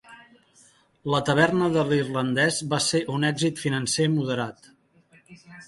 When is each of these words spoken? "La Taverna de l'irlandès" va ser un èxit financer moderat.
"La 1.15 1.19
Taverna 1.27 1.67
de 1.75 1.83
l'irlandès" 1.91 2.59
va 2.73 2.81
ser 2.87 3.03
un 3.19 3.29
èxit 3.31 3.63
financer 3.67 4.11
moderat. 4.17 4.75